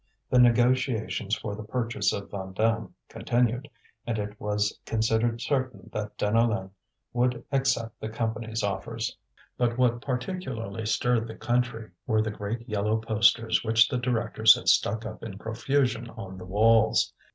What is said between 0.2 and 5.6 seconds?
The negotiations for the purchase of Vandame continued, and it was considered